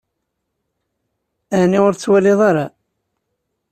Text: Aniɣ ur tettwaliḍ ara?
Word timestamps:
Aniɣ 1.59 1.83
ur 1.87 1.93
tettwaliḍ 1.95 2.39
ara? 2.49 2.65